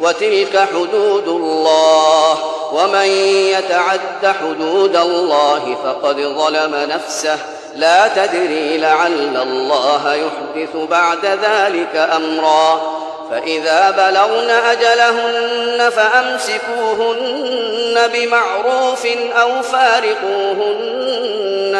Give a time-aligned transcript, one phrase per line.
[0.00, 2.38] وتلك حدود الله.
[2.72, 3.06] ومن
[3.54, 7.38] يتعد حدود الله فقد ظلم نفسه.
[7.76, 12.80] لا تدري لعل الله يحدث بعد ذلك أمرا.
[13.30, 17.30] فإذا بلغن أجلهن فأمسكوهن
[18.14, 19.06] بمعروف
[19.40, 21.06] أو فارقوهن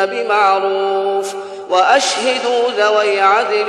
[0.07, 1.35] بمعروف.
[1.71, 3.69] وأشهدوا ذوي عدل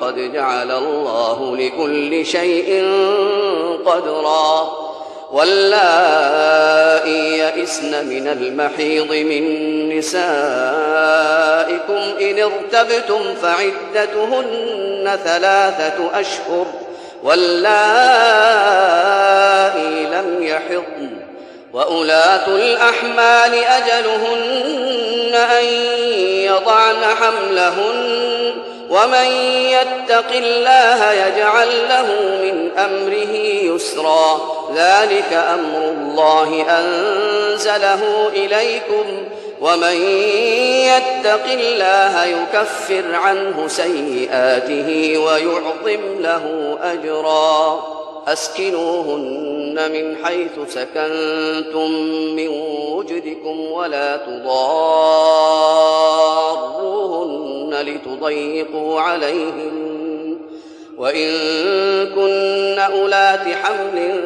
[0.00, 2.84] قد جعل الله لكل شيء
[3.86, 4.86] قدرا.
[5.32, 10.22] واللائي يئسن من المحيض من نسائكم
[12.20, 16.66] إن ارتبتم فعدتهن ثلاثة أشهر.
[17.22, 17.76] واللائي
[20.06, 21.10] لم يحضن.
[21.72, 25.64] وأولاة الأحمال أجلهن أن
[26.44, 28.06] يضعن حملهن.
[28.90, 32.06] ومن يتق الله يجعل له
[32.42, 33.36] من أمره
[33.74, 34.56] يسرا.
[34.74, 39.04] ذلك أمر الله أنزله إليكم.
[39.60, 40.00] ومن
[40.86, 47.96] يتق الله يكفر عنه سيئاته ويعظم له أجرا.
[48.26, 51.90] أسكنوهن من حيث سكنتم
[52.36, 52.48] من
[52.92, 55.75] وجدكم ولا تضاروهن
[57.86, 60.38] لتضيقوا عليهن
[60.98, 61.30] وإن
[62.14, 64.20] كن أولات حمل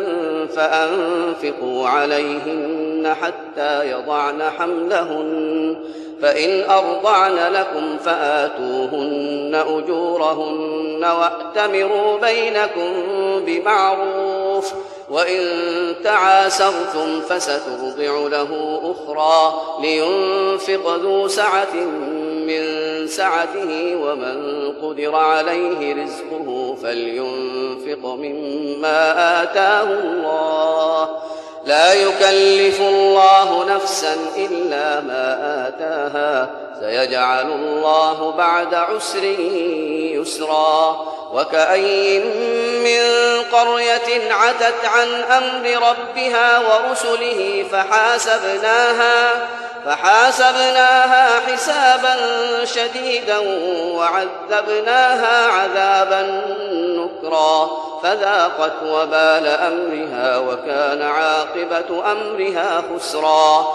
[0.49, 5.77] فأنفقوا عليهن حتى يضعن حملهن.
[6.23, 12.93] فإن أرضعن لكم فآتوهن أجورهن وأتمروا بينكم
[13.47, 14.75] بمعروف.
[15.11, 15.41] وإن
[16.05, 21.75] تعاسرتم فسترضع له أخرى لينفق ذو سعة
[22.47, 31.09] من سعته ومن قدر عليه رزقه فلينفق مما آتاه الله.
[31.65, 35.27] لا يكلف الله نفسا إلا ما
[35.69, 36.51] آتاها.
[36.81, 39.25] سيجعل الله بعد عسر
[40.15, 41.07] يسرا.
[41.35, 42.19] وكأي
[42.85, 43.03] من
[43.53, 49.49] قرية عتت عن أمر ربها ورسله فحاسبناها
[49.85, 52.15] فحاسبناها حسابا
[52.65, 53.39] شديدا
[53.97, 56.43] وعذبناها عذابا
[56.73, 57.71] نكرا
[58.03, 63.75] فذاقت وبال أمرها وكان عاقبة أمرها خسرا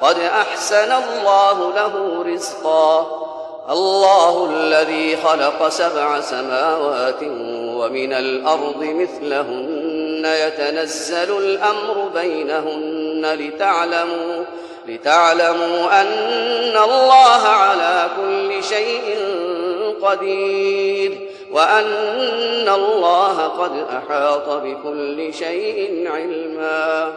[0.00, 3.22] قد أحسن الله له رزقا.
[3.70, 7.22] الله الذي خلق سبع سماوات
[7.76, 10.22] ومن الأرض مثلهن.
[10.24, 14.44] يتنزل الأمر بينهن لتعلموا
[14.88, 19.18] لتعلموا أن الله على كل شيء
[20.02, 21.30] قدير.
[21.52, 27.12] وأن الله قد أحاط بكل شيء علما.